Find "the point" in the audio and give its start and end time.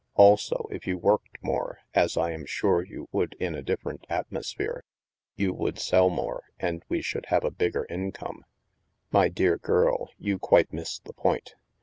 10.97-11.53